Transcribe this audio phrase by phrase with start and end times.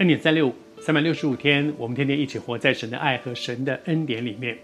[0.00, 4.56] 恩典三六五，三百六十五天，我们天天一起活在神的爱和神的恩典里面。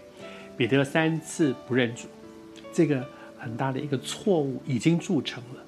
[0.57, 2.07] 彼得三次不认主，
[2.73, 3.07] 这个
[3.37, 5.63] 很大的一个错误已经铸成了。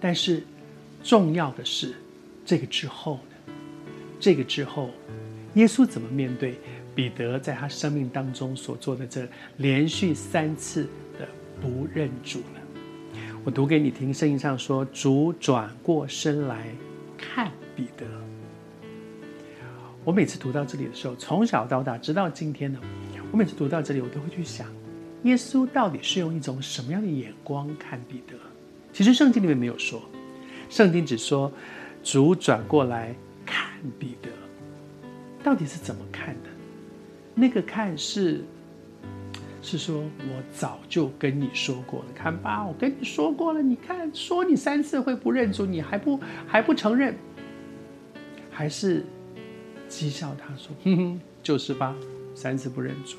[0.00, 0.42] 但是
[1.04, 1.94] 重要的是，
[2.44, 3.52] 这个之后呢？
[4.18, 4.90] 这个之后，
[5.54, 6.56] 耶稣怎么面对
[6.92, 9.28] 彼得在他生命当中所做的这
[9.58, 10.82] 连续三次
[11.16, 11.28] 的
[11.60, 13.20] 不认主呢？
[13.44, 16.66] 我读给你听，圣经上说：“主转过身来
[17.16, 18.04] 看彼得。”
[20.04, 22.80] 我每次读到这里的时候，从小到大，直到今天呢，
[23.30, 24.66] 我每次读到这里，我都会去想，
[25.24, 28.34] 耶稣到底是用一种什么样的眼光看彼得？
[28.92, 30.00] 其实圣经里面没有说，
[30.70, 31.52] 圣经只说
[32.02, 34.30] 主转过来看彼得，
[35.42, 36.48] 到底是怎么看的？
[37.34, 38.42] 那个看是
[39.60, 47.14] 是说我早就跟你说过了，看吧，我跟你说过了，你看说你三次会不认主，你还不还不承认，
[48.50, 49.04] 还是？
[49.88, 51.96] 讥笑他说：“哼哼，就是吧，
[52.34, 53.16] 三次不认主。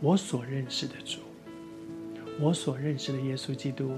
[0.00, 1.18] 我所认识的主，
[2.40, 3.92] 我所认识的耶稣基督，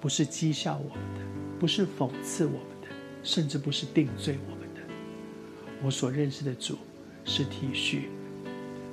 [0.00, 1.20] 不是讥笑我们的，
[1.58, 2.88] 不是讽刺我们的，
[3.22, 4.80] 甚至不是定罪我们的。
[5.82, 6.76] 我所认识的主
[7.24, 8.02] 是体恤，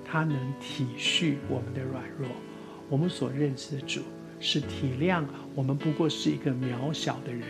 [0.05, 2.29] 他能体恤我们的软弱。
[2.87, 4.01] 我们所认识的主
[4.39, 7.41] 是体谅我们不过是一个渺小的人。”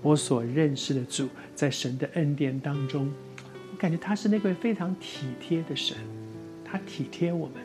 [0.00, 3.12] 我所认识的主，在神的恩典当中，
[3.72, 5.96] 我感觉他是那位非常体贴的神，
[6.64, 7.56] 他体贴我们，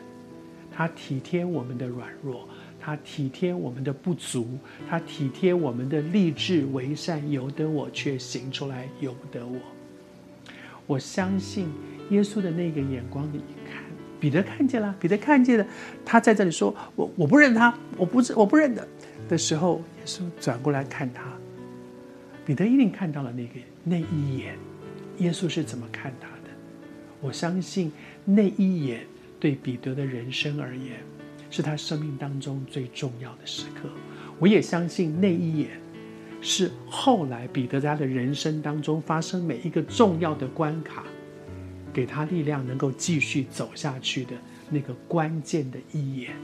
[0.72, 2.48] 他体贴我们的软弱，
[2.80, 4.58] 他体贴我们的不足，
[4.90, 9.56] 他体贴我们的立志为善，由得我却行出来，由不得我。
[10.88, 11.68] 我相信
[12.10, 13.84] 耶稣的那个眼光里看，
[14.20, 15.66] 彼得看见了，彼得看见了，
[16.04, 18.86] 他在这里说：“我我不认他，我不是我不认的。”
[19.28, 21.24] 的时候，耶稣转过来看他。
[22.44, 23.52] 彼得一定看到了那个
[23.82, 24.56] 那一眼，
[25.18, 26.50] 耶稣是怎么看他的？
[27.20, 27.90] 我相信
[28.24, 29.06] 那一眼
[29.40, 30.96] 对彼得的人生而言，
[31.50, 33.88] 是他生命当中最重要的时刻。
[34.38, 35.70] 我也相信那一眼，
[36.42, 41.04] 是后来彼得在他的人生当中发生每一个重要的关卡，
[41.94, 44.32] 给他力量能够继续走下去的
[44.68, 46.34] 那个关键的一眼。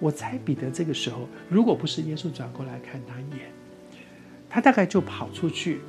[0.00, 3.50] 我猜彼得这个时候，如果不是耶稣转过来看他一眼。
[4.48, 5.80] 他大概就跑出去，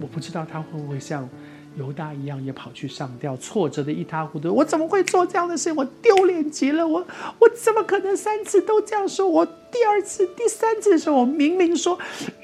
[0.00, 1.28] 我不知道他会不会像
[1.76, 4.52] 犹大一样也跑去上吊，挫折的一塌糊涂。
[4.52, 5.70] 我怎么会做这样的事？
[5.72, 6.86] 我丢脸极了！
[6.86, 7.06] 我
[7.38, 9.28] 我怎么可能三次都这样说？
[9.28, 11.98] 我第二次、第三次的时候，我明明说，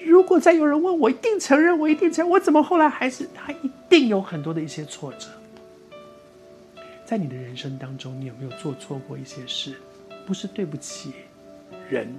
[0.04, 2.30] 如果再有人问我，一定承认，我一定承认。
[2.30, 3.26] 我怎么后来还是？
[3.34, 5.28] 他一定有很多的一些挫折。
[7.04, 9.74] 在你的人生当中，你有没有做错过一些事？
[10.26, 11.12] 不是对不起
[11.88, 12.14] 人，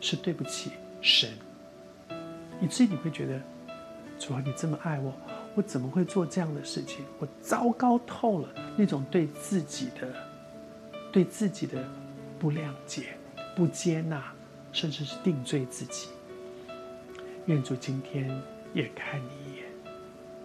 [0.00, 0.70] 是对不起
[1.00, 1.30] 神。
[2.60, 3.40] 以至于你会觉得，
[4.18, 5.12] 主啊，你这么爱我，
[5.54, 7.04] 我怎么会做这样的事情？
[7.18, 8.48] 我糟糕透了！
[8.76, 10.14] 那种对自己的、
[11.12, 11.84] 对自己的
[12.38, 13.16] 不谅解、
[13.54, 14.32] 不接纳，
[14.72, 16.08] 甚至是定罪自己。
[17.46, 18.40] 愿主今天
[18.72, 19.66] 也看你一眼，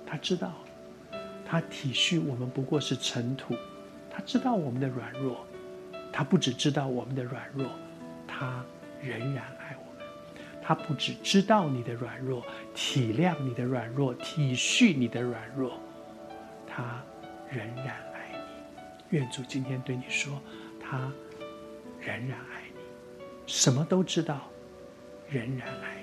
[0.06, 0.52] 他知道，
[1.46, 3.56] 他体恤我们不过是尘土，
[4.10, 5.46] 他知道我们的软弱，
[6.12, 7.70] 他不只知道我们的软弱，
[8.28, 8.62] 他
[9.02, 9.87] 仍然爱我。
[10.68, 12.44] 他不只知道你的软弱，
[12.76, 15.80] 体谅你的软弱，体恤你的软弱，
[16.68, 17.02] 他
[17.50, 18.38] 仍然爱你。
[19.12, 20.42] 愿主今天对你说，
[20.78, 21.10] 他
[22.02, 22.82] 仍然爱你，
[23.46, 24.42] 什么都知道，
[25.30, 25.97] 仍然爱。